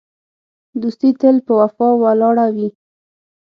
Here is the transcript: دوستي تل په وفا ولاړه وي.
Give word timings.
دوستي 0.81 1.09
تل 1.19 1.35
په 1.45 1.53
وفا 1.61 1.87
ولاړه 2.01 2.45
وي. 2.55 2.67